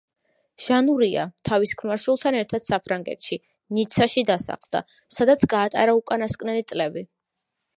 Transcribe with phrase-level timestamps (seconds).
[0.67, 3.39] ჟანუარია თავის ქმარ-შვილთან ერთად საფრანგეთში,
[3.79, 4.83] ნიცაში დასახლდა,
[5.19, 7.07] სადაც გაატარა უკანასკნელი წლები.